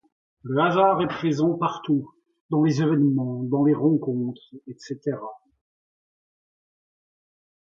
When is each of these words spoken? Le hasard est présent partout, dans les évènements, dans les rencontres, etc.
Le 0.41 0.59
hasard 0.63 0.99
est 1.03 1.07
présent 1.15 1.55
partout, 1.59 2.11
dans 2.49 2.63
les 2.63 2.81
évènements, 2.81 3.43
dans 3.43 3.63
les 3.63 3.75
rencontres, 3.75 4.41
etc. 4.65 5.13